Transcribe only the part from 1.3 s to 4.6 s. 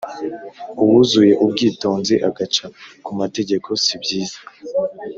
ubwitonzi agaca ku mategeko sibyiza